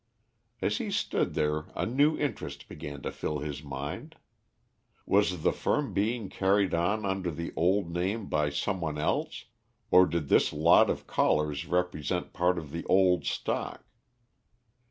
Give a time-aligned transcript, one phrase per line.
[0.63, 4.15] As he stood there a new interest began to fill his mind.
[5.05, 9.45] Was the firm being carried on under the old name by some one else,
[9.91, 13.83] or did this lot of collars represent part of the old stock?